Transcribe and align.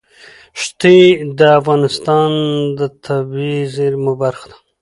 ښتې 0.61 0.97
د 1.37 1.39
افغانستان 1.59 2.31
د 2.79 2.81
طبیعي 3.05 3.59
زیرمو 3.75 4.13
برخه 4.23 4.45
ده. 4.51 4.57